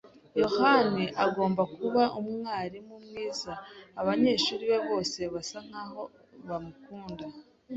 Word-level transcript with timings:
yohani 0.41 1.03
agomba 1.25 1.63
kuba 1.75 2.03
umwarimu 2.19 2.95
mwiza. 3.05 3.53
Abanyeshuri 4.01 4.63
be 4.71 4.79
bose 4.89 5.19
basa 5.33 5.57
nkaho 5.67 6.01
bamukunda. 6.47 7.25